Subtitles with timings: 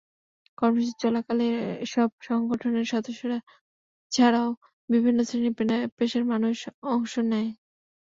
[0.57, 1.45] কর্মসূচি চলাকালে
[1.85, 3.37] এসব সংগঠনের সদস্যরা
[4.11, 4.49] ছাড়াও
[4.89, 6.57] বিভিন্ন শ্রেণি-পেশার মানুষ
[6.91, 7.47] অংশ নেন।